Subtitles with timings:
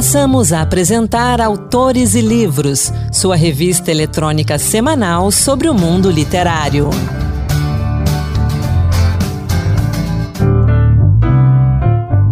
[0.00, 6.88] Passamos a apresentar Autores e Livros, sua revista eletrônica semanal sobre o mundo literário.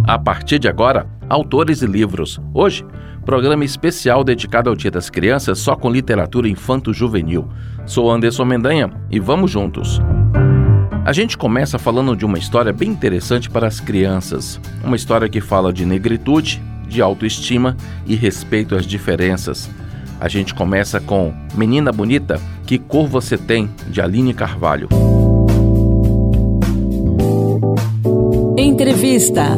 [0.03, 2.41] A partir de agora, Autores e Livros.
[2.55, 2.87] Hoje,
[3.27, 7.47] programa especial dedicado ao Dia das Crianças só com literatura infanto-juvenil.
[7.85, 10.01] Sou Anderson Mendanha e vamos juntos.
[11.05, 14.59] A gente começa falando de uma história bem interessante para as crianças.
[14.83, 19.69] Uma história que fala de negritude, de autoestima e respeito às diferenças.
[20.21, 24.89] A gente começa com Menina Bonita, Que Cor Você Tem, de Aline Carvalho.
[28.57, 29.57] Entrevista.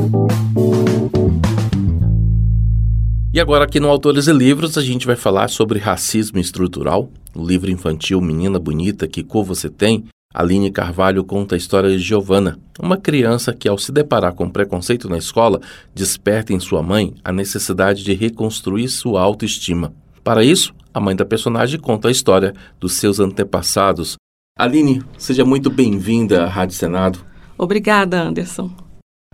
[3.33, 7.47] E agora aqui no Autores e Livros a gente vai falar sobre racismo estrutural, o
[7.47, 10.05] livro infantil Menina Bonita, Que Cor Você Tem.
[10.33, 15.09] Aline Carvalho conta a história de Giovana, uma criança que ao se deparar com preconceito
[15.09, 15.61] na escola,
[15.93, 19.93] desperta em sua mãe a necessidade de reconstruir sua autoestima.
[20.23, 24.15] Para isso, a mãe da personagem conta a história dos seus antepassados.
[24.57, 27.19] Aline, seja muito bem-vinda à Rádio Senado.
[27.59, 28.71] Obrigada, Anderson.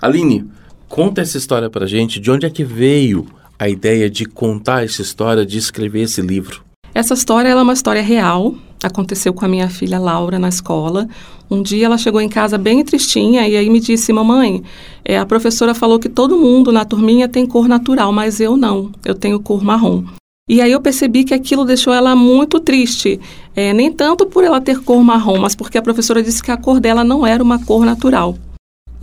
[0.01, 0.51] Aline,
[0.89, 3.27] conta essa história pra gente, de onde é que veio
[3.59, 6.66] a ideia de contar essa história, de escrever esse livro?
[6.97, 8.55] Essa história é uma história real.
[8.83, 11.07] Aconteceu com a minha filha Laura na escola.
[11.51, 14.63] Um dia ela chegou em casa bem tristinha e aí me disse: Mamãe,
[15.05, 18.91] é, a professora falou que todo mundo na turminha tem cor natural, mas eu não.
[19.05, 20.05] Eu tenho cor marrom.
[20.49, 23.21] E aí eu percebi que aquilo deixou ela muito triste.
[23.55, 26.57] É, nem tanto por ela ter cor marrom, mas porque a professora disse que a
[26.57, 28.39] cor dela não era uma cor natural.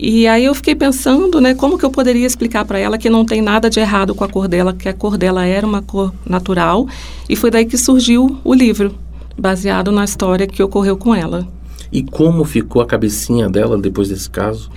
[0.06, 3.24] E aí eu fiquei pensando, né, como que eu poderia explicar para ela que não
[3.24, 6.12] tem nada de errado com a cor dela, que a cor dela era uma cor
[6.28, 6.86] natural,
[7.26, 8.94] e foi daí que surgiu o livro,
[9.34, 11.48] baseado na história que ocorreu com ela.
[11.90, 14.70] E como ficou a cabecinha dela depois desse caso?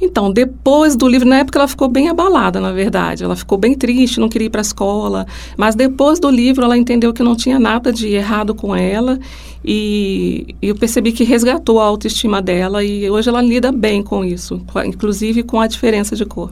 [0.00, 3.22] Então, depois do livro, na época ela ficou bem abalada, na verdade.
[3.22, 5.26] Ela ficou bem triste, não queria ir para a escola.
[5.56, 9.18] Mas depois do livro, ela entendeu que não tinha nada de errado com ela.
[9.64, 12.82] E, e eu percebi que resgatou a autoestima dela.
[12.82, 16.50] E hoje ela lida bem com isso, inclusive com a diferença de cor.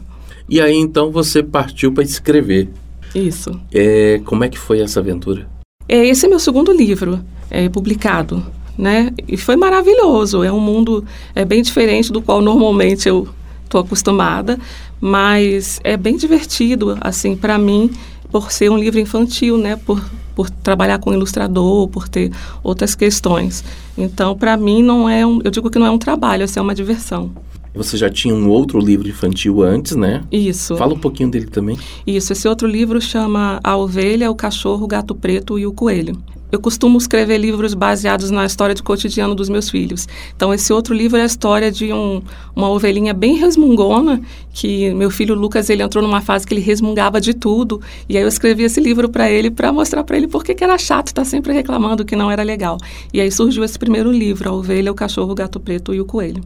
[0.48, 2.68] E aí então você partiu para escrever.
[3.14, 3.58] Isso.
[3.72, 5.48] É, como é que foi essa aventura?
[5.88, 8.44] É, esse é meu segundo livro, é, publicado.
[8.78, 9.12] Né?
[9.26, 10.44] E foi maravilhoso.
[10.44, 13.28] É um mundo é bem diferente do qual normalmente eu
[13.64, 14.58] estou acostumada,
[15.00, 17.90] mas é bem divertido, assim, para mim,
[18.30, 19.76] por ser um livro infantil, né?
[19.76, 20.02] Por,
[20.34, 23.64] por trabalhar com ilustrador, por ter outras questões.
[23.96, 26.62] Então, para mim, não é um, eu digo que não é um trabalho, assim, é
[26.62, 27.30] uma diversão.
[27.74, 30.24] Você já tinha um outro livro infantil antes, né?
[30.30, 30.76] Isso.
[30.76, 31.78] Fala um pouquinho dele também.
[32.06, 32.32] Isso.
[32.32, 36.16] Esse outro livro chama A Ovelha, o Cachorro, o Gato Preto e o Coelho.
[36.50, 40.08] Eu costumo escrever livros baseados na história de cotidiano dos meus filhos.
[40.34, 42.22] Então, esse outro livro é a história de um,
[42.56, 44.18] uma ovelhinha bem resmungona,
[44.50, 47.82] que meu filho Lucas, ele entrou numa fase que ele resmungava de tudo.
[48.08, 50.78] E aí eu escrevi esse livro para ele, para mostrar para ele por que era
[50.78, 52.78] chato estar tá sempre reclamando que não era legal.
[53.12, 56.06] E aí surgiu esse primeiro livro, A Ovelha, o Cachorro, o Gato Preto e o
[56.06, 56.42] Coelho.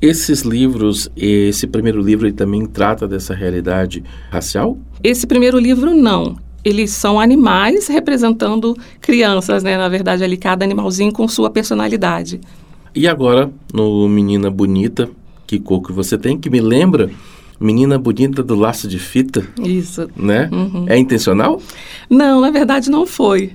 [0.00, 4.76] Esses livros, esse primeiro livro, ele também trata dessa realidade racial?
[5.02, 6.36] Esse primeiro livro, não
[6.66, 9.78] eles são animais representando crianças, né?
[9.78, 12.40] Na verdade, ali cada animalzinho com sua personalidade.
[12.92, 15.08] E agora, no Menina Bonita,
[15.46, 17.08] que cor que você tem, que me lembra
[17.60, 19.46] Menina Bonita do Laço de Fita.
[19.62, 20.10] Isso.
[20.16, 20.50] Né?
[20.52, 20.86] Uhum.
[20.88, 21.62] É intencional?
[22.10, 23.52] Não, na verdade não foi.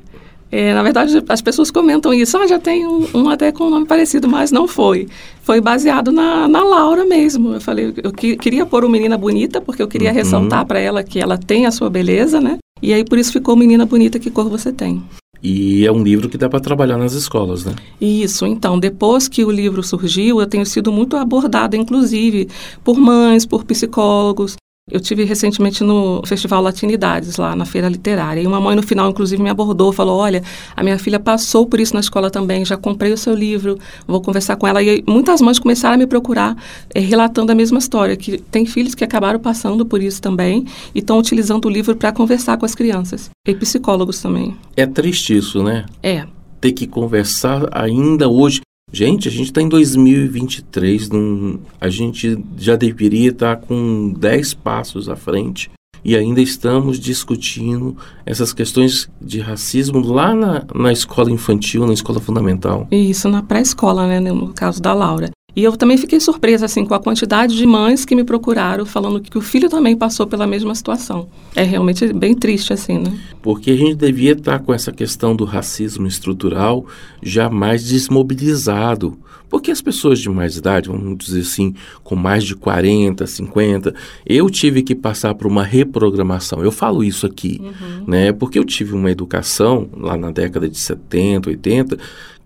[0.52, 2.38] É, na verdade, as pessoas comentam isso.
[2.38, 5.08] Ah, já tem um, um, até com um nome parecido, mas não foi.
[5.44, 7.54] Foi baseado na, na Laura mesmo.
[7.54, 10.16] Eu falei, eu que, queria pôr o Menina Bonita, porque eu queria uhum.
[10.16, 12.58] ressaltar para ela que ela tem a sua beleza, né?
[12.82, 15.02] E aí, por isso ficou Menina Bonita, que cor você tem.
[15.44, 17.74] E é um livro que dá para trabalhar nas escolas, né?
[18.00, 18.46] Isso.
[18.46, 22.48] Então, depois que o livro surgiu, eu tenho sido muito abordada, inclusive,
[22.84, 24.56] por mães, por psicólogos,
[24.90, 28.42] eu tive recentemente no Festival Latinidades, lá na Feira Literária.
[28.42, 30.44] E uma mãe no final, inclusive, me abordou, falou: Olha,
[30.76, 33.78] a minha filha passou por isso na escola também, já comprei o seu livro,
[34.08, 34.84] vou conversar com ela.
[34.84, 36.58] E muitas mães começaram a me procurar,
[36.94, 41.00] eh, relatando a mesma história, que tem filhos que acabaram passando por isso também e
[41.00, 43.30] estão utilizando o livro para conversar com as crianças.
[43.48, 44.56] E psicólogos também.
[44.76, 45.86] É triste isso, né?
[46.04, 46.26] É.
[46.60, 48.62] Ter que conversar ainda hoje.
[48.94, 54.54] Gente, a gente está em 2023, num, a gente já deveria estar tá com 10
[54.56, 55.72] passos à frente
[56.04, 57.96] e ainda estamos discutindo
[58.26, 62.88] essas questões de racismo lá na, na escola infantil, na escola fundamental.
[62.92, 65.30] Isso, na pré-escola, né, no caso da Laura.
[65.56, 69.20] E eu também fiquei surpresa assim com a quantidade de mães que me procuraram falando
[69.20, 71.28] que o filho também passou pela mesma situação.
[71.56, 73.18] É realmente bem triste assim, né?
[73.42, 76.86] Porque a gente devia estar com essa questão do racismo estrutural
[77.22, 79.18] já mais desmobilizado.
[79.52, 81.76] Porque as pessoas de mais idade, vamos dizer assim,
[82.06, 83.94] com mais de 40, 50,
[84.26, 86.64] eu tive que passar por uma reprogramação.
[86.64, 88.06] Eu falo isso aqui, uhum.
[88.08, 88.32] né?
[88.32, 91.98] Porque eu tive uma educação lá na década de 70, 80,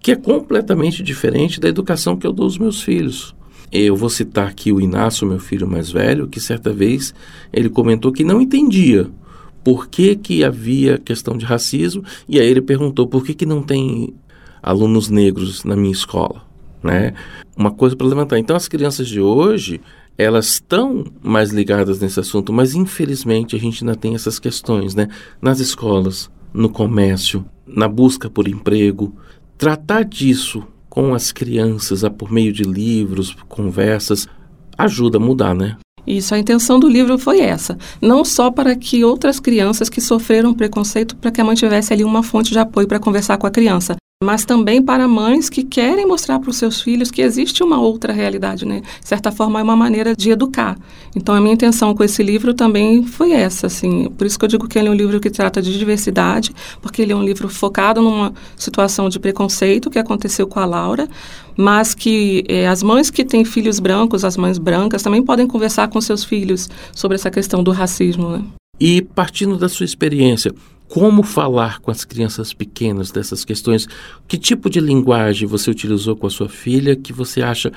[0.06, 3.36] que é completamente diferente da educação que eu dou aos meus filhos.
[3.72, 7.12] Eu vou citar aqui o Inácio, meu filho mais velho, que certa vez
[7.52, 9.10] ele comentou que não entendia
[9.64, 13.64] por que, que havia questão de racismo, e aí ele perguntou por que, que não
[13.64, 14.14] tem
[14.62, 16.44] alunos negros na minha escola,
[16.84, 17.16] né?
[17.58, 18.38] Uma coisa para levantar.
[18.38, 19.82] Então as crianças de hoje,
[20.16, 25.08] elas estão mais ligadas nesse assunto, mas infelizmente a gente ainda tem essas questões, né?
[25.42, 29.16] Nas escolas, no comércio, na busca por emprego,
[29.58, 34.28] tratar disso com as crianças por meio de livros, conversas,
[34.78, 35.78] ajuda a mudar, né?
[36.08, 37.78] Isso, a intenção do livro foi essa.
[38.00, 42.04] Não só para que outras crianças que sofreram preconceito, para que a mãe tivesse ali
[42.04, 46.08] uma fonte de apoio para conversar com a criança, mas também para mães que querem
[46.08, 48.82] mostrar para os seus filhos que existe uma outra realidade, né?
[49.02, 50.78] De certa forma, é uma maneira de educar.
[51.14, 54.10] Então, a minha intenção com esse livro também foi essa, assim.
[54.18, 57.02] Por isso que eu digo que ele é um livro que trata de diversidade, porque
[57.02, 61.10] ele é um livro focado numa situação de preconceito que aconteceu com a Laura,
[61.58, 65.90] mas que eh, as mães que têm filhos brancos, as mães brancas, também podem conversar
[65.90, 68.44] com seus filhos sobre essa questão do racismo, né?
[68.80, 70.54] E partindo da sua experiência,
[70.88, 73.88] como falar com as crianças pequenas dessas questões?
[74.28, 77.72] Que tipo de linguagem você utilizou com a sua filha que você acha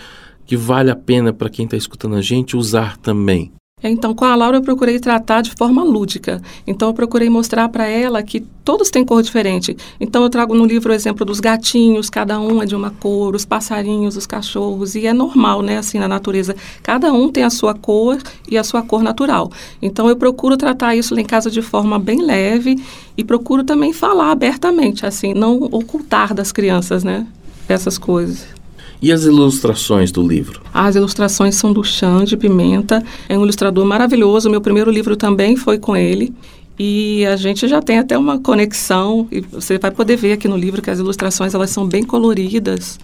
[0.44, 3.52] que vale a pena para quem está escutando a gente usar também?
[3.82, 6.42] Então, com a Laura eu procurei tratar de forma lúdica.
[6.66, 9.76] Então, eu procurei mostrar para ela que todos têm cor diferente.
[10.00, 13.34] Então, eu trago no livro o exemplo dos gatinhos, cada um é de uma cor,
[13.34, 16.56] os passarinhos, os cachorros, e é normal, né, assim, na natureza.
[16.82, 18.18] Cada um tem a sua cor
[18.50, 19.50] e a sua cor natural.
[19.80, 22.82] Então, eu procuro tratar isso lá em casa de forma bem leve
[23.16, 27.26] e procuro também falar abertamente, assim, não ocultar das crianças, né,
[27.68, 28.57] essas coisas.
[29.00, 30.60] E as ilustrações do livro?
[30.74, 34.50] As ilustrações são do Xande Pimenta, é um ilustrador maravilhoso.
[34.50, 36.34] Meu primeiro livro também foi com ele.
[36.78, 40.56] E a gente já tem até uma conexão, e você vai poder ver aqui no
[40.56, 42.98] livro que as ilustrações elas são bem coloridas.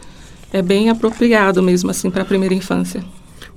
[0.52, 3.05] É bem apropriado mesmo assim para a primeira infância.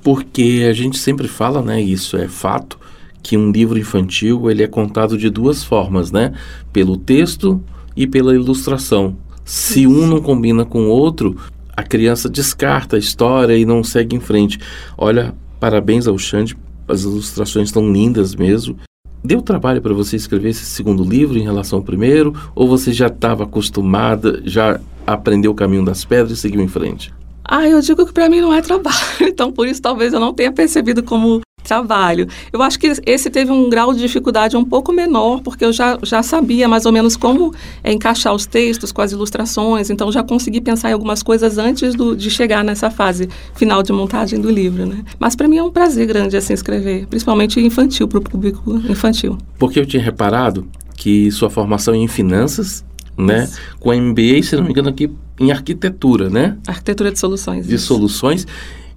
[0.04, 2.80] Porque a gente sempre fala, né, isso é fato,
[3.22, 6.34] que um livro infantil ele é contado de duas formas, né?
[6.72, 7.62] Pelo texto
[7.96, 9.18] e pela ilustração.
[9.44, 11.36] Se um não combina com o outro,
[11.78, 14.60] a criança descarta a história e não segue em frente.
[14.98, 16.58] Olha, parabéns ao Xande,
[16.88, 18.76] as ilustrações estão lindas mesmo.
[19.24, 22.34] Deu trabalho para você escrever esse segundo livro em relação ao primeiro?
[22.56, 27.14] Ou você já estava acostumada, já aprendeu o caminho das pedras e seguiu em frente?
[27.46, 30.34] Ah, eu digo que para mim não é trabalho, então por isso talvez eu não
[30.34, 32.28] tenha percebido como trabalho.
[32.52, 35.98] Eu acho que esse teve um grau de dificuldade um pouco menor, porque eu já,
[36.04, 37.54] já sabia mais ou menos como
[37.84, 41.94] é, encaixar os textos com as ilustrações, então já consegui pensar em algumas coisas antes
[41.94, 45.04] do, de chegar nessa fase final de montagem do livro, né?
[45.20, 49.38] Mas para mim é um prazer grande assim escrever, principalmente infantil, para o público infantil.
[49.60, 52.84] Porque eu tinha reparado que sua formação é em finanças,
[53.18, 53.44] né?
[53.44, 53.60] Isso.
[53.80, 55.10] Com MBA, se não me engano, aqui
[55.40, 56.58] em arquitetura, né?
[56.68, 57.68] Arquitetura de soluções.
[57.68, 57.88] De isso.
[57.88, 58.48] soluções.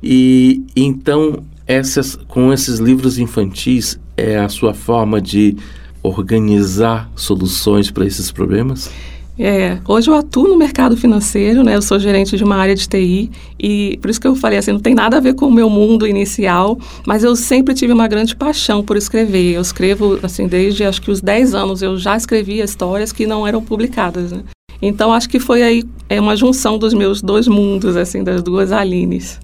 [0.02, 5.56] E então essas, com esses livros infantis, é a sua forma de
[6.02, 8.90] organizar soluções para esses problemas?
[9.42, 11.74] É, hoje eu atuo no mercado financeiro, né?
[11.74, 14.70] Eu sou gerente de uma área de TI e por isso que eu falei assim,
[14.70, 18.06] não tem nada a ver com o meu mundo inicial, mas eu sempre tive uma
[18.06, 19.54] grande paixão por escrever.
[19.54, 23.46] Eu escrevo assim desde acho que os 10 anos eu já escrevia histórias que não
[23.46, 24.42] eram publicadas, né?
[24.82, 28.72] Então acho que foi aí é uma junção dos meus dois mundos assim, das duas
[28.72, 29.40] Alines.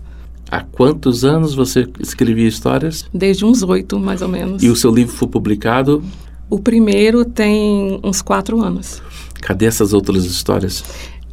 [0.51, 3.05] Há quantos anos você escrevia histórias?
[3.13, 4.63] Desde uns oito, mais ou menos.
[4.63, 6.03] E o seu livro foi publicado?
[6.49, 9.03] O primeiro tem uns quatro anos.
[9.41, 10.85] Cadê essas outras histórias?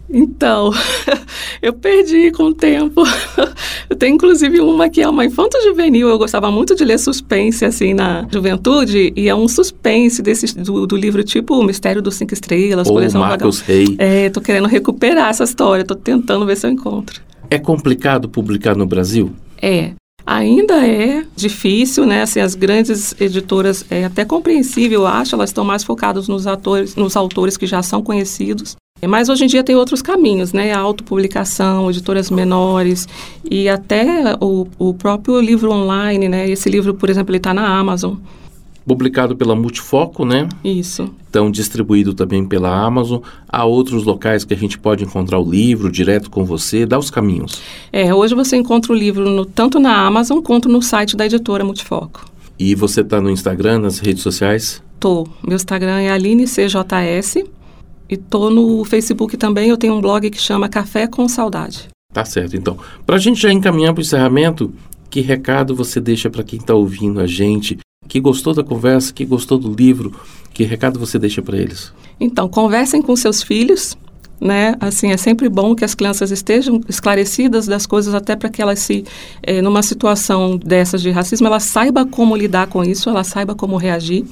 [0.09, 0.71] Então,
[1.61, 3.03] eu perdi com o tempo.
[3.89, 6.07] Eu tenho inclusive uma que é uma infanto juvenil.
[6.07, 10.87] Eu gostava muito de ler suspense assim na juventude e é um suspense desse do,
[10.87, 13.95] do livro tipo O Mistério dos Cinco Estrelas, Ou Marcos Rei.
[13.99, 15.83] É, tô querendo recuperar essa história.
[15.83, 17.21] Tô tentando ver se eu encontro.
[17.53, 19.31] É complicado publicar no Brasil?
[19.61, 19.91] É.
[20.25, 22.23] Ainda é difícil, né?
[22.23, 26.95] Assim, as grandes editoras, é até compreensível, eu acho, elas estão mais focadas nos, atores,
[26.95, 28.75] nos autores que já são conhecidos.
[29.07, 30.73] Mas hoje em dia tem outros caminhos, né?
[30.73, 33.07] A autopublicação, editoras menores
[33.47, 36.49] e até o, o próprio livro online, né?
[36.49, 38.15] Esse livro, por exemplo, ele está na Amazon.
[38.85, 40.47] Publicado pela Multifoco, né?
[40.63, 41.09] Isso.
[41.29, 43.21] Então, distribuído também pela Amazon.
[43.47, 46.85] Há outros locais que a gente pode encontrar o livro direto com você?
[46.85, 47.61] Dá os caminhos.
[47.91, 51.63] É, hoje você encontra o livro no, tanto na Amazon quanto no site da editora
[51.63, 52.25] Multifoco.
[52.59, 54.81] E você está no Instagram, nas redes sociais?
[54.99, 55.27] Tô.
[55.45, 57.43] Meu Instagram é AlineCJS.
[58.09, 59.69] E tô no Facebook também.
[59.69, 61.89] Eu tenho um blog que chama Café com Saudade.
[62.13, 62.77] Tá certo, então.
[63.05, 64.71] Para a gente já encaminhar para o encerramento,
[65.09, 67.79] que recado você deixa para quem está ouvindo a gente,
[68.13, 70.13] que gostou da conversa, que gostou do livro,
[70.53, 71.91] que recado você deixa para eles?
[72.19, 73.97] Então, conversem com seus filhos,
[74.39, 74.75] né?
[74.79, 78.77] Assim, é sempre bom que as crianças estejam esclarecidas das coisas, até para que elas
[78.77, 79.03] se,
[79.41, 83.77] eh, numa situação dessas de racismo, ela saiba como lidar com isso, ela saiba como
[83.77, 84.25] reagir.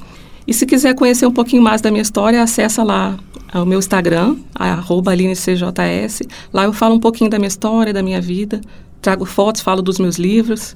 [0.46, 3.18] E se quiser conhecer um pouquinho mais da minha história, acessa lá
[3.52, 6.22] o meu Instagram, AlineCJS.
[6.52, 8.60] Lá eu falo um pouquinho da minha história, da minha vida,
[9.00, 10.72] trago fotos, falo dos meus livros.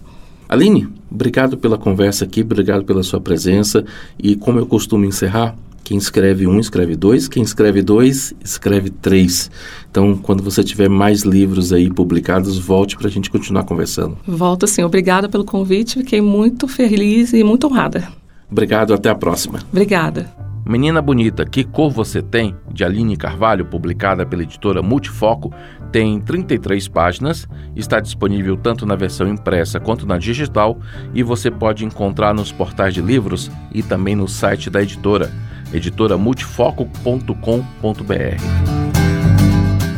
[0.49, 3.85] Aline, obrigado pela conversa aqui, obrigado pela sua presença.
[4.19, 7.29] E como eu costumo encerrar, quem escreve um, escreve dois.
[7.29, 9.49] Quem escreve dois, escreve três.
[9.89, 14.19] Então, quando você tiver mais livros aí publicados, volte para a gente continuar conversando.
[14.27, 14.83] Volto sim.
[14.83, 16.01] Obrigada pelo convite.
[16.01, 18.09] Fiquei muito feliz e muito honrada.
[18.51, 18.95] Obrigado.
[18.95, 19.61] Até a próxima.
[19.71, 20.35] Obrigada.
[20.69, 25.53] Menina Bonita, Que Cor Você Tem, de Aline Carvalho, publicada pela editora Multifoco,
[25.93, 30.79] tem 33 páginas, está disponível tanto na versão impressa quanto na digital
[31.15, 35.31] e você pode encontrar nos portais de livros e também no site da editora,
[35.73, 38.43] editoramultifoco.com.br.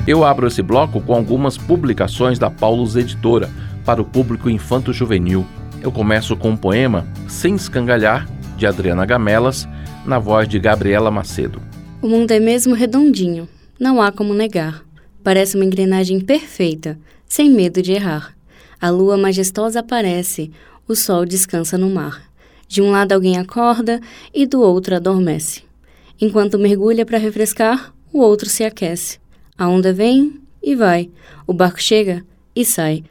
[0.07, 3.50] Eu abro esse bloco com algumas publicações da Paulus Editora
[3.85, 5.45] para o público infanto-juvenil.
[5.83, 8.26] Eu começo com o um poema Sem Escangalhar,
[8.57, 9.68] de Adriana Gamelas,
[10.07, 11.61] na voz de Gabriela Macedo.
[12.00, 13.47] O mundo é mesmo redondinho,
[13.78, 14.88] não há como negar.
[15.29, 18.35] Parece uma engrenagem perfeita, sem medo de errar.
[18.81, 20.51] A lua majestosa aparece,
[20.89, 22.23] o sol descansa no mar.
[22.67, 24.01] De um lado alguém acorda
[24.33, 25.65] e do outro adormece.
[26.19, 29.19] Enquanto mergulha para refrescar, o outro se aquece.
[29.59, 31.11] A onda vem e vai,
[31.47, 32.25] o barco chega
[32.57, 33.05] e sai.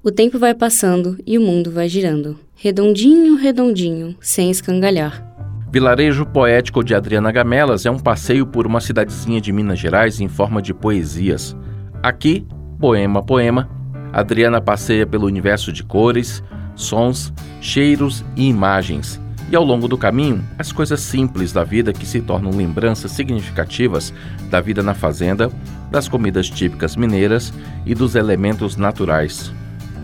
[0.00, 2.38] O tempo vai passando e o mundo vai girando.
[2.54, 5.28] Redondinho, redondinho, sem escangalhar.
[5.72, 10.28] Vilarejo Poético de Adriana Gamelas é um passeio por uma cidadezinha de Minas Gerais em
[10.28, 11.56] forma de poesias.
[12.04, 12.46] Aqui,
[12.78, 13.66] poema a poema,
[14.12, 16.44] Adriana passeia pelo universo de cores,
[16.74, 17.32] sons,
[17.62, 19.18] cheiros e imagens.
[19.50, 24.12] E ao longo do caminho, as coisas simples da vida que se tornam lembranças significativas
[24.50, 25.50] da vida na fazenda,
[25.90, 27.54] das comidas típicas mineiras
[27.86, 29.50] e dos elementos naturais.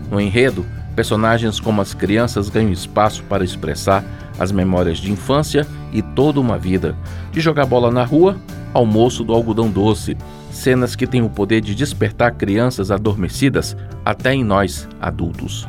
[0.09, 0.65] No enredo,
[0.95, 4.03] personagens como as crianças ganham espaço para expressar
[4.39, 6.95] as memórias de infância e toda uma vida,
[7.31, 8.37] de jogar bola na rua,
[8.73, 10.17] almoço do algodão doce,
[10.49, 15.67] cenas que têm o poder de despertar crianças adormecidas até em nós, adultos.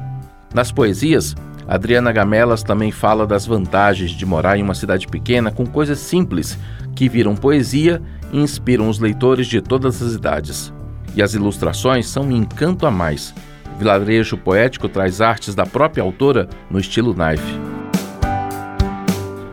[0.55, 1.35] Nas poesias,
[1.67, 6.59] Adriana Gamelas também fala das vantagens de morar em uma cidade pequena com coisas simples
[6.95, 10.73] que viram poesia e inspiram os leitores de todas as idades.
[11.15, 13.35] E as ilustrações são um encanto a mais.
[13.79, 17.61] Vilarejo Poético traz artes da própria autora no estilo knife.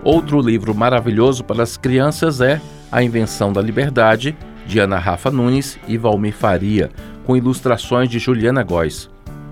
[0.03, 5.79] Outro livro maravilhoso para as crianças é A Invenção da Liberdade, de Ana Rafa Nunes
[5.87, 6.89] e Valmir Faria,
[7.23, 9.09] com ilustrações de Juliana Góes.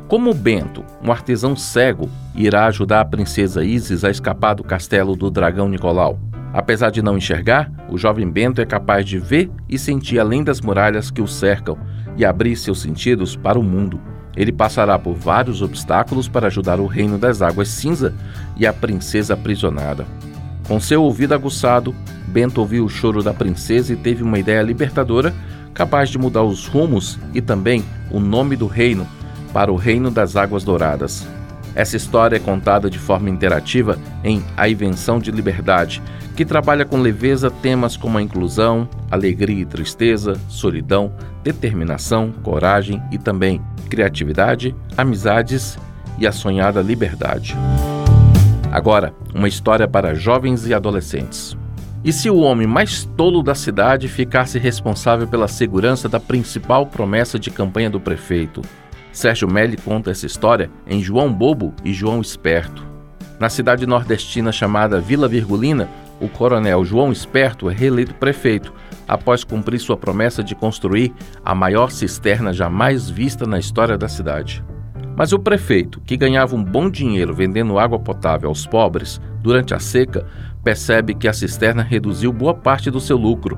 [0.07, 5.29] Como Bento, um artesão cego, irá ajudar a princesa Isis a escapar do castelo do
[5.29, 6.19] dragão Nicolau.
[6.51, 10.59] Apesar de não enxergar, o jovem Bento é capaz de ver e sentir além das
[10.59, 11.77] muralhas que o cercam
[12.15, 13.99] e abrir seus sentidos para o mundo.
[14.35, 18.15] Ele passará por vários obstáculos para ajudar o reino das águas cinza
[18.55, 20.07] e a princesa aprisionada.
[20.67, 21.95] Com seu ouvido aguçado,
[22.27, 25.33] Bento ouviu o choro da princesa e teve uma ideia libertadora
[25.73, 29.07] capaz de mudar os rumos e também o nome do reino
[29.53, 31.25] para o Reino das Águas Douradas.
[31.73, 36.01] Essa história é contada de forma interativa em A Invenção de Liberdade,
[36.35, 43.17] que trabalha com leveza temas como a inclusão, alegria e tristeza, solidão, determinação, coragem e
[43.17, 45.77] também criatividade, amizades
[46.17, 47.55] e a sonhada liberdade.
[48.77, 51.57] Agora, uma história para jovens e adolescentes.
[52.03, 57.39] E se o homem mais tolo da cidade ficasse responsável pela segurança da principal promessa
[57.39, 58.61] de campanha do prefeito?
[59.11, 62.85] Sérgio Melli conta essa história em João Bobo e João Esperto.
[63.39, 65.89] Na cidade nordestina chamada Vila Virgulina,
[66.21, 68.71] o coronel João Esperto é reeleito prefeito
[69.07, 71.11] após cumprir sua promessa de construir
[71.43, 74.63] a maior cisterna jamais vista na história da cidade.
[75.17, 79.79] Mas o prefeito, que ganhava um bom dinheiro vendendo água potável aos pobres durante a
[79.79, 80.27] seca,
[80.63, 83.57] percebe que a cisterna reduziu boa parte do seu lucro.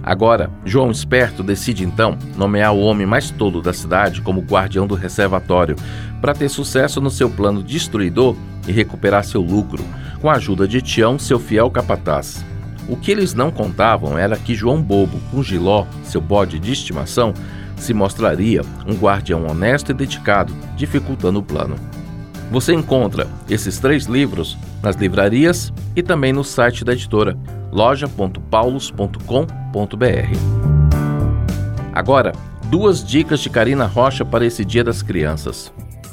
[0.00, 4.94] Agora, João Esperto decide então nomear o homem mais tolo da cidade como guardião do
[4.94, 5.74] reservatório,
[6.20, 8.36] para ter sucesso no seu plano destruidor
[8.68, 9.82] e recuperar seu lucro.
[10.20, 12.44] com a ajuda de Tião, seu fiel capataz.
[12.88, 17.34] O que eles não contavam era que João Bobo, com Giló, seu bode de estimação,
[17.76, 21.76] se mostraria um guardião honesto e dedicado, dificultando o plano.
[22.50, 27.36] Você encontra esses três livros nas livrarias e também no site da editora
[27.72, 30.36] loja.paulos.com.br.
[31.92, 32.32] Agora,
[32.70, 35.72] duas dicas de Karina Rocha para esse Dia das Crianças.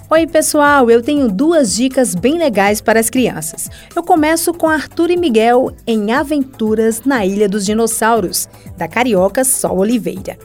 [0.10, 3.70] Oi, pessoal, eu tenho duas dicas bem legais para as crianças.
[3.96, 9.79] Eu começo com Arthur e Miguel em Aventuras na Ilha dos Dinossauros, da carioca Sol
[9.79, 10.38] Oliveira.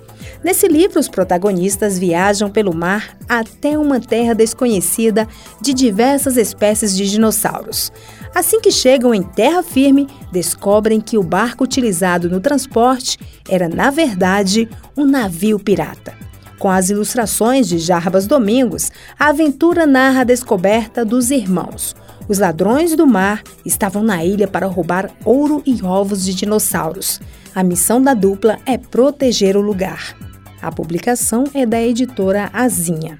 [0.42, 5.26] Nesse livro, os protagonistas viajam pelo mar até uma terra desconhecida
[5.60, 7.90] de diversas espécies de dinossauros.
[8.34, 13.18] Assim que chegam em terra firme, descobrem que o barco utilizado no transporte
[13.48, 16.14] era, na verdade, um navio pirata.
[16.58, 21.96] Com as ilustrações de Jarbas Domingos, a aventura narra a descoberta dos irmãos.
[22.28, 27.20] Os ladrões do mar estavam na ilha para roubar ouro e ovos de dinossauros.
[27.54, 30.27] A missão da dupla é proteger o lugar.
[30.60, 33.18] A publicação é da editora Azinha.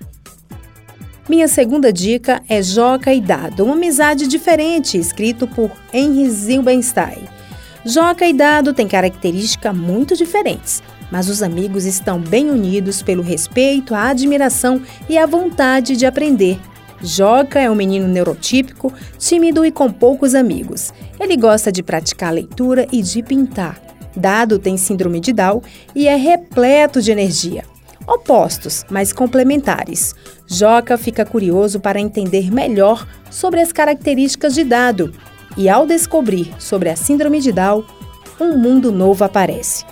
[1.29, 7.29] Minha segunda dica é Joca e Dado, uma amizade diferente, escrito por Henry Zilbenstein.
[7.85, 13.95] Joca e Dado têm características muito diferentes, mas os amigos estão bem unidos pelo respeito,
[13.95, 16.59] a admiração e a vontade de aprender.
[17.01, 20.93] Joca é um menino neurotípico, tímido e com poucos amigos.
[21.21, 23.88] Ele gosta de praticar leitura e de pintar.
[24.19, 25.63] Dado tem síndrome de Down
[25.95, 27.65] e é repleto de energia.
[28.07, 30.15] Opostos, mas complementares.
[30.47, 35.13] Joca fica curioso para entender melhor sobre as características de Dado
[35.57, 37.85] e, ao descobrir sobre a síndrome de Down,
[38.41, 39.85] um mundo novo aparece.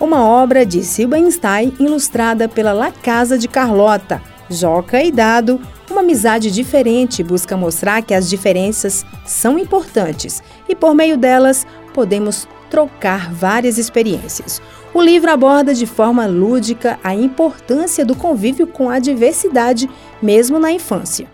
[0.00, 4.20] Uma obra de Silbenstein ilustrada pela La Casa de Carlota.
[4.48, 5.60] Joca e Dado,
[5.90, 12.48] uma amizade diferente, busca mostrar que as diferenças são importantes e, por meio delas, podemos
[12.70, 14.62] trocar várias experiências.
[14.94, 19.90] O livro aborda de forma lúdica a importância do convívio com a diversidade,
[20.22, 21.28] mesmo na infância.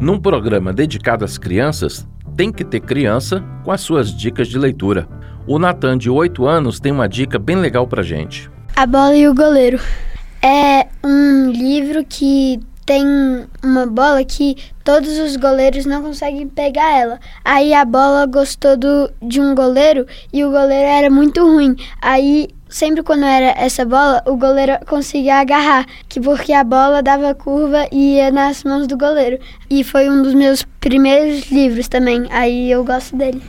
[0.00, 5.08] Num programa dedicado às crianças, tem que ter criança com as suas dicas de leitura.
[5.46, 8.50] O Natan, de 8 anos, tem uma dica bem legal pra gente.
[8.74, 9.78] A Bola e o Goleiro.
[10.42, 12.60] É um livro que
[12.92, 17.18] tem uma bola que todos os goleiros não conseguem pegar ela.
[17.42, 21.74] Aí a bola gostou do, de um goleiro e o goleiro era muito ruim.
[22.02, 27.34] Aí sempre quando era essa bola, o goleiro conseguia agarrar, que porque a bola dava
[27.34, 29.38] curva e ia nas mãos do goleiro.
[29.70, 32.26] E foi um dos meus primeiros livros também.
[32.28, 33.42] Aí eu gosto dele.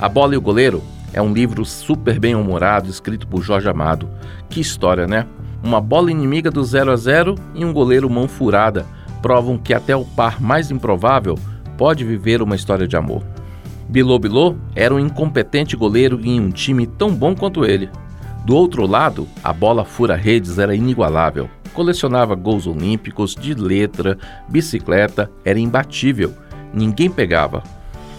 [0.00, 4.10] A Bola e o Goleiro é um livro super bem humorado, escrito por Jorge Amado.
[4.48, 5.28] Que história, né?
[5.62, 8.86] Uma bola inimiga do 0 a 0 e um goleiro mão furada
[9.20, 11.38] provam que até o par mais improvável
[11.76, 13.22] pode viver uma história de amor.
[13.88, 17.90] Bilô Bilô era um incompetente goleiro em um time tão bom quanto ele.
[18.44, 21.48] Do outro lado, a bola fura-redes era inigualável.
[21.74, 24.18] Colecionava gols olímpicos, de letra,
[24.48, 26.32] bicicleta, era imbatível.
[26.72, 27.62] Ninguém pegava.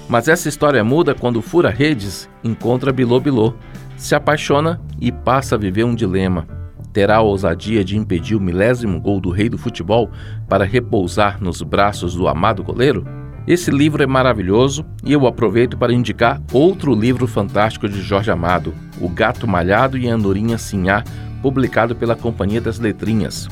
[0.07, 3.53] Mas essa história muda quando o fura-redes encontra Bilô Bilô,
[3.97, 6.60] se apaixona e passa a viver um dilema
[6.93, 10.09] terá a ousadia de impedir o milésimo gol do rei do futebol
[10.47, 13.05] para repousar nos braços do amado goleiro?
[13.47, 18.73] Esse livro é maravilhoso e eu aproveito para indicar outro livro fantástico de Jorge Amado,
[18.99, 21.03] O Gato Malhado e a Andorinha Sinhá,
[21.41, 23.47] publicado pela Companhia das Letrinhas.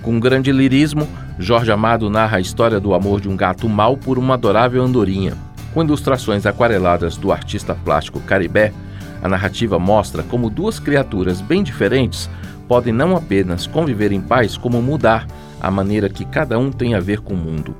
[0.00, 1.06] Com grande lirismo,
[1.38, 5.34] Jorge Amado narra a história do amor de um gato mau por uma adorável andorinha.
[5.74, 8.72] Com ilustrações aquareladas do artista plástico Caribé,
[9.22, 12.30] a narrativa mostra como duas criaturas bem diferentes
[12.68, 15.26] podem não apenas conviver em paz, como mudar
[15.60, 17.76] a maneira que cada um tem a ver com o mundo.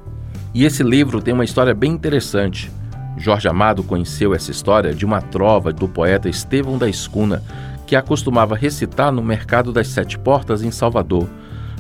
[0.55, 2.71] E esse livro tem uma história bem interessante.
[3.19, 7.43] Jorge Amado conheceu essa história de uma trova do poeta Estevão da Escuna,
[7.87, 11.29] que acostumava recitar no Mercado das Sete Portas, em Salvador.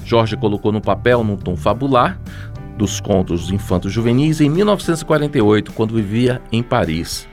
[0.04, 2.18] Jorge colocou no papel, num tom fabular,
[2.76, 7.26] dos contos infantos juvenis em 1948, quando vivia em Paris.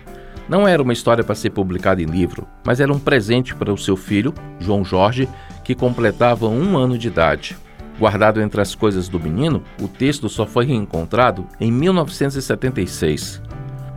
[0.50, 3.78] Não era uma história para ser publicada em livro, mas era um presente para o
[3.78, 5.30] seu filho, João Jorge,
[5.64, 7.58] que completava um ano de idade.
[8.00, 13.42] Guardado entre as coisas do menino, o texto só foi reencontrado em 1976.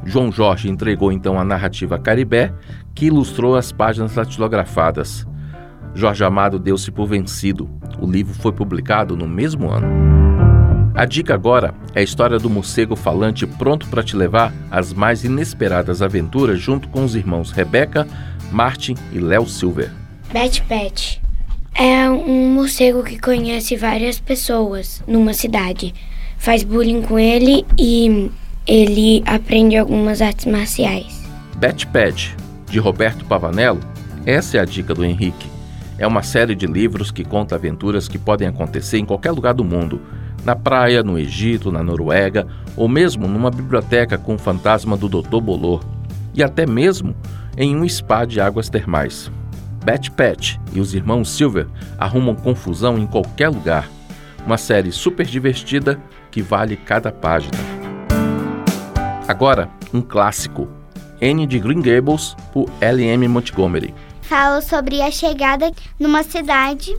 [0.04, 2.52] João Jorge entregou então a narrativa Caribé,
[2.94, 5.26] que ilustrou as páginas datilografadas.
[5.94, 7.68] Jorge Amado deu-se por vencido.
[7.98, 9.86] O livro foi publicado no mesmo ano.
[10.94, 15.24] A dica agora é a história do morcego falante pronto para te levar às mais
[15.24, 18.06] inesperadas aventuras junto com os irmãos Rebeca,
[18.50, 19.90] Martin e Léo Silver.
[20.32, 21.25] Bet Bet
[21.78, 25.94] é um morcego que conhece várias pessoas numa cidade.
[26.38, 28.30] Faz bullying com ele e
[28.66, 31.24] ele aprende algumas artes marciais.
[31.92, 32.34] Pad,
[32.68, 33.80] de Roberto Pavanello,
[34.24, 35.48] essa é a dica do Henrique.
[35.98, 39.64] É uma série de livros que conta aventuras que podem acontecer em qualquer lugar do
[39.64, 40.00] mundo.
[40.44, 45.40] Na praia, no Egito, na Noruega, ou mesmo numa biblioteca com o fantasma do Dr.
[45.40, 45.84] Bolor.
[46.34, 47.14] E até mesmo
[47.56, 49.30] em um spa de águas termais.
[49.86, 53.88] Bat Pat e os irmãos Silver arrumam confusão em qualquer lugar.
[54.44, 55.96] Uma série super divertida
[56.28, 57.56] que vale cada página.
[59.28, 60.68] Agora, um clássico.
[61.20, 63.28] N de Green Gables, por L.M.
[63.28, 63.94] Montgomery.
[64.22, 65.70] Fala sobre a chegada
[66.00, 66.96] numa cidade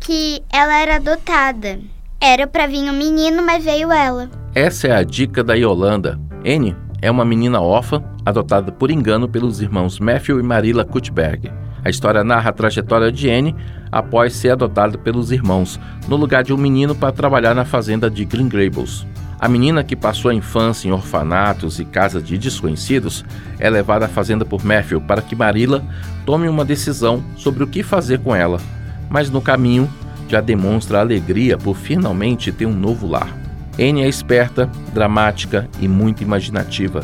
[0.00, 1.78] que ela era adotada.
[2.18, 4.30] Era para vir um menino, mas veio ela.
[4.54, 6.18] Essa é a dica da Yolanda.
[6.42, 11.52] N é uma menina órfã, adotada por engano pelos irmãos Matthew e Marilla Kutberg.
[11.84, 13.56] A história narra a trajetória de Anne
[13.90, 18.24] após ser adotada pelos irmãos, no lugar de um menino para trabalhar na fazenda de
[18.24, 19.06] Green Gables.
[19.38, 23.24] A menina que passou a infância em orfanatos e casas de desconhecidos
[23.58, 25.82] é levada à fazenda por Matthew para que Marilla
[26.26, 28.60] tome uma decisão sobre o que fazer com ela,
[29.08, 29.88] mas no caminho
[30.28, 33.34] já demonstra alegria por finalmente ter um novo lar.
[33.78, 37.02] Anne é esperta, dramática e muito imaginativa.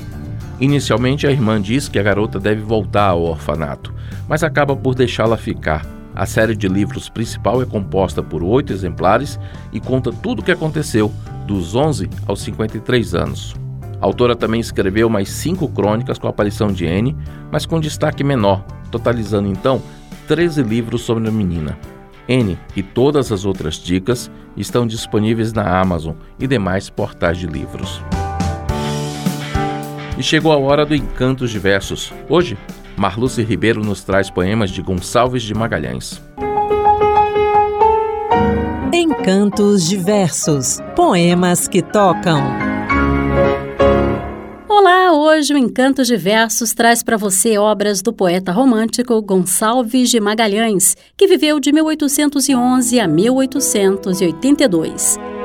[0.61, 3.95] Inicialmente, a irmã diz que a garota deve voltar ao orfanato,
[4.29, 5.85] mas acaba por deixá-la ficar.
[6.15, 9.39] A série de livros principal é composta por oito exemplares
[9.73, 11.13] e conta tudo o que aconteceu
[11.47, 13.55] dos 11 aos 53 anos.
[14.01, 17.17] A autora também escreveu mais cinco crônicas com a aparição de Anne,
[17.51, 19.83] mas com destaque menor, totalizando então
[20.27, 21.79] 13 livros sobre a menina.
[22.29, 28.03] N e todas as outras dicas estão disponíveis na Amazon e demais portais de livros.
[30.19, 32.13] E chegou a hora do Encantos Diversos.
[32.29, 32.57] Hoje,
[32.97, 36.19] Marluce Ribeiro nos traz poemas de Gonçalves de Magalhães.
[38.93, 42.43] Encantos Diversos Poemas que tocam.
[44.67, 50.97] Olá, hoje o Encantos Diversos traz para você obras do poeta romântico Gonçalves de Magalhães,
[51.17, 55.36] que viveu de 1811 a 1882.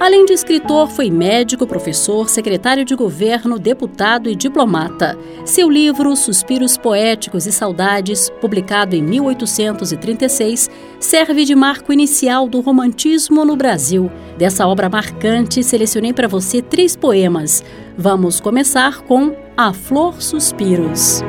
[0.00, 5.18] Além de escritor, foi médico, professor, secretário de governo, deputado e diplomata.
[5.44, 13.44] Seu livro Suspiros Poéticos e Saudades, publicado em 1836, serve de marco inicial do romantismo
[13.44, 14.08] no Brasil.
[14.36, 17.64] Dessa obra marcante, selecionei para você três poemas.
[17.96, 21.22] Vamos começar com A Flor Suspiros.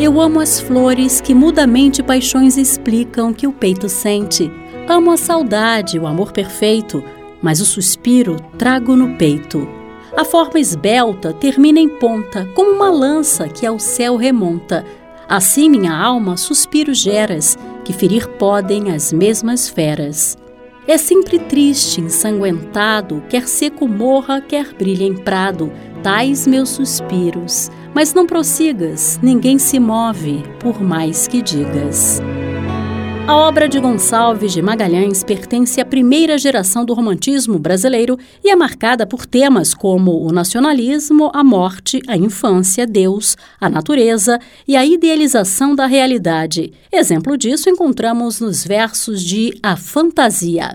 [0.00, 4.50] Eu amo as flores que mudamente paixões explicam que o peito sente
[4.88, 7.04] Amo a saudade, o amor perfeito,
[7.42, 9.68] mas o suspiro trago no peito.
[10.16, 14.86] A forma esbelta termina em ponta, como uma lança que ao céu remonta.
[15.28, 20.38] Assim minha alma suspiro geras, que ferir podem as mesmas feras.
[20.86, 25.70] É sempre triste, ensanguentado, quer seco morra, quer brilhe em prado,
[26.02, 27.70] tais meus suspiros.
[27.94, 32.22] Mas não prossigas, ninguém se move, por mais que digas.
[33.28, 38.56] A obra de Gonçalves de Magalhães pertence à primeira geração do romantismo brasileiro e é
[38.56, 44.86] marcada por temas como o nacionalismo, a morte, a infância, Deus, a natureza e a
[44.86, 46.72] idealização da realidade.
[46.90, 50.72] Exemplo disso encontramos nos versos de A Fantasia.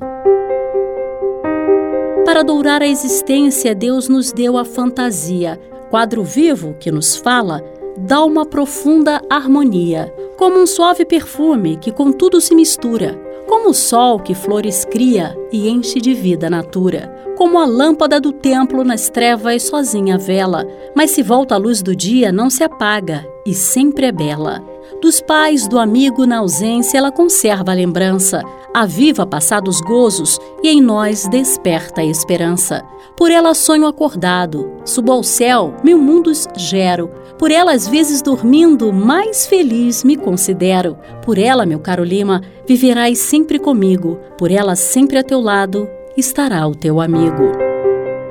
[2.23, 7.63] Para dourar a existência, Deus nos deu a fantasia, quadro vivo que nos fala
[7.97, 13.73] dá uma profunda harmonia, como um suave perfume que com tudo se mistura, como o
[13.73, 18.83] sol que flores cria e enche de vida a natura, como a lâmpada do templo
[18.83, 23.53] nas trevas sozinha vela, mas se volta a luz do dia não se apaga e
[23.53, 24.63] sempre é bela.
[25.01, 28.41] Dos pais, do amigo na ausência, ela conserva a lembrança,
[28.73, 32.83] aviva passados gozos e em nós desperta a esperança.
[33.15, 37.09] Por ela sonho acordado, subo ao céu, mil mundos gero.
[37.43, 40.97] Por ela, às vezes dormindo, mais feliz me considero.
[41.25, 44.17] Por ela, meu caro Lima, viverás sempre comigo.
[44.37, 47.51] Por ela, sempre a teu lado, estará o teu amigo.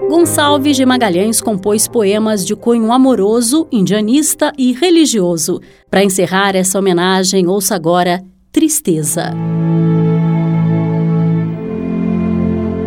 [0.09, 5.61] Gonçalves de Magalhães compôs poemas de cunho amoroso, indianista e religioso.
[5.91, 9.35] Para encerrar essa homenagem, ouça agora Tristeza.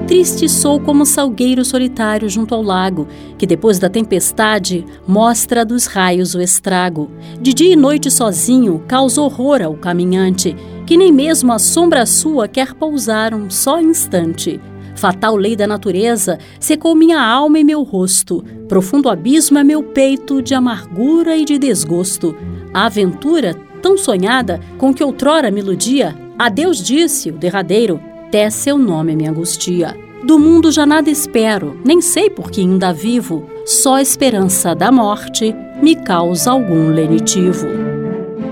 [0.07, 3.07] Triste sou como salgueiro solitário junto ao lago,
[3.39, 7.09] que depois da tempestade mostra dos raios o estrago.
[7.41, 12.47] De dia e noite sozinho causa horror ao caminhante, que nem mesmo a sombra sua
[12.47, 14.61] quer pousar um só instante.
[14.95, 18.43] Fatal lei da natureza secou minha alma e meu rosto.
[18.69, 22.35] Profundo abismo é meu peito de amargura e de desgosto.
[22.71, 27.99] A aventura, tão sonhada, com que outrora me iludia, a Deus disse, o derradeiro,
[28.35, 29.97] até seu nome me angustia.
[30.21, 34.91] Do mundo já nada espero, nem sei por que ainda vivo, só a esperança da
[34.91, 37.65] morte me causa algum lenitivo.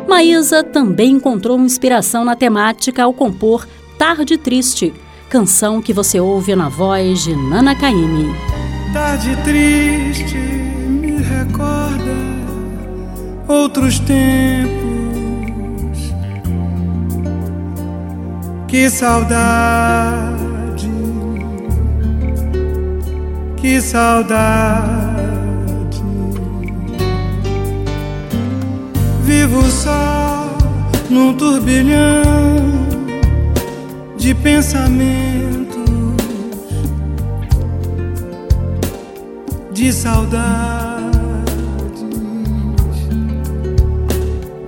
[0.07, 3.67] Maísa também encontrou inspiração na temática ao compor
[3.97, 4.93] Tarde Triste,
[5.29, 8.33] canção que você ouve na voz de Nana Caymmi.
[8.93, 12.15] Tarde triste me recorda
[13.49, 14.82] outros tempos.
[18.73, 20.53] Que saudade
[23.63, 25.23] que saudade.
[29.23, 30.49] Vivo só
[31.09, 32.25] num turbilhão
[34.17, 35.77] de pensamentos,
[39.71, 41.13] de saudades,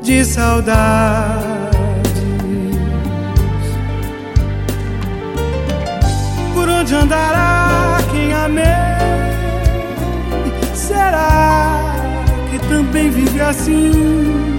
[0.04, 1.55] de saudades.
[6.86, 8.64] Onde andará quem amei?
[10.76, 11.82] Será
[12.52, 14.56] que também vive assim?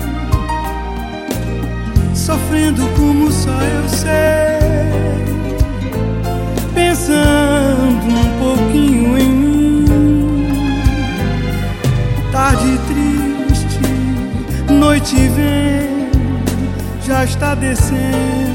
[2.13, 4.59] Sofrendo como só eu sei,
[6.75, 9.85] pensando um pouquinho em mim.
[12.33, 16.11] Tarde triste, noite vem,
[17.07, 18.46] já está descendo.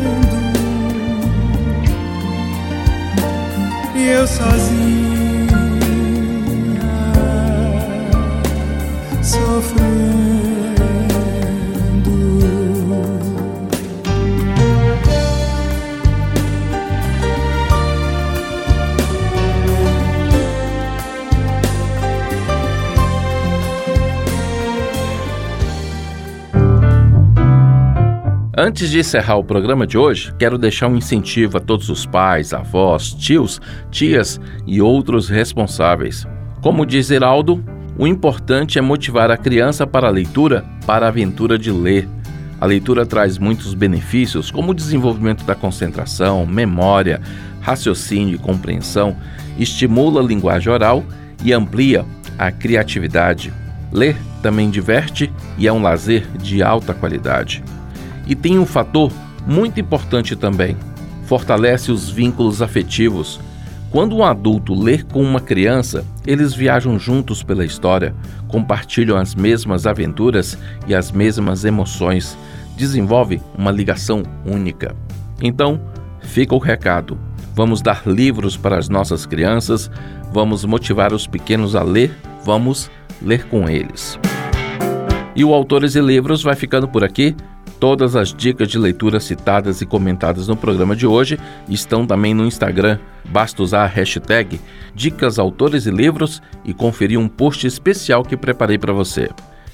[4.01, 5.11] E eu sozinho.
[28.63, 32.53] Antes de encerrar o programa de hoje, quero deixar um incentivo a todos os pais,
[32.53, 36.27] avós, tios, tias e outros responsáveis.
[36.61, 37.65] Como diz Heraldo,
[37.97, 42.07] o importante é motivar a criança para a leitura, para a aventura de ler.
[42.59, 47.19] A leitura traz muitos benefícios, como o desenvolvimento da concentração, memória,
[47.61, 49.17] raciocínio e compreensão,
[49.57, 51.03] estimula a linguagem oral
[51.43, 52.05] e amplia
[52.37, 53.51] a criatividade.
[53.91, 57.63] Ler também diverte e é um lazer de alta qualidade.
[58.31, 59.11] E tem um fator
[59.45, 60.77] muito importante também:
[61.25, 63.41] fortalece os vínculos afetivos.
[63.89, 68.15] Quando um adulto lê com uma criança, eles viajam juntos pela história,
[68.47, 72.37] compartilham as mesmas aventuras e as mesmas emoções,
[72.77, 74.95] desenvolve uma ligação única.
[75.41, 75.81] Então,
[76.21, 77.19] fica o recado.
[77.53, 79.91] Vamos dar livros para as nossas crianças,
[80.31, 82.15] vamos motivar os pequenos a ler,
[82.45, 82.89] vamos
[83.21, 84.17] ler com eles.
[85.35, 87.35] E o Autores e Livros vai ficando por aqui.
[87.81, 92.45] Todas as dicas de leitura citadas e comentadas no programa de hoje estão também no
[92.45, 92.99] Instagram.
[93.27, 94.61] Basta usar a hashtag
[94.93, 99.29] Dicas Autores e Livros e conferir um post especial que preparei para você.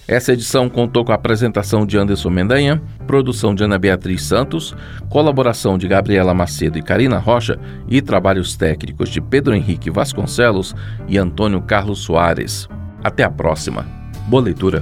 [0.07, 4.73] Essa edição contou com a apresentação de Anderson Mendanha, produção de Ana Beatriz Santos,
[5.09, 10.73] colaboração de Gabriela Macedo e Karina Rocha e trabalhos técnicos de Pedro Henrique Vasconcelos
[11.09, 12.69] e Antônio Carlos Soares.
[13.03, 13.85] Até a próxima.
[14.29, 14.81] Boa leitura.